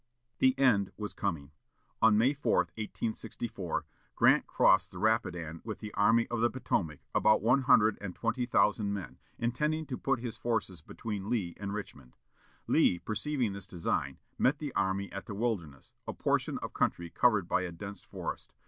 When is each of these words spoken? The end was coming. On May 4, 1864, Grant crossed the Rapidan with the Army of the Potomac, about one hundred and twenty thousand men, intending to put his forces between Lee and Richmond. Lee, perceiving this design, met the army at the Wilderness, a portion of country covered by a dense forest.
The 0.39 0.57
end 0.57 0.91
was 0.97 1.13
coming. 1.13 1.51
On 2.01 2.17
May 2.17 2.33
4, 2.33 2.57
1864, 2.75 3.85
Grant 4.15 4.47
crossed 4.47 4.89
the 4.89 4.97
Rapidan 4.97 5.61
with 5.63 5.77
the 5.77 5.93
Army 5.93 6.25
of 6.29 6.41
the 6.41 6.49
Potomac, 6.49 7.01
about 7.13 7.43
one 7.43 7.61
hundred 7.61 7.99
and 8.01 8.15
twenty 8.15 8.47
thousand 8.47 8.93
men, 8.95 9.19
intending 9.37 9.85
to 9.85 9.99
put 9.99 10.19
his 10.19 10.37
forces 10.37 10.81
between 10.81 11.29
Lee 11.29 11.53
and 11.59 11.71
Richmond. 11.71 12.15
Lee, 12.65 12.97
perceiving 12.97 13.53
this 13.53 13.67
design, 13.67 14.17
met 14.39 14.57
the 14.57 14.73
army 14.73 15.11
at 15.11 15.27
the 15.27 15.35
Wilderness, 15.35 15.93
a 16.07 16.13
portion 16.15 16.57
of 16.63 16.73
country 16.73 17.11
covered 17.11 17.47
by 17.47 17.61
a 17.61 17.71
dense 17.71 18.01
forest. 18.01 18.55